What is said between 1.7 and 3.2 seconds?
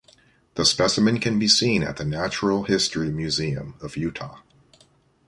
at the Natural History